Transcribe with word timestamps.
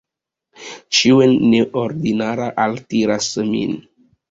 Ĉio 0.99 1.27
neordinara 1.51 2.49
altiras 2.67 3.31
min. 3.53 3.81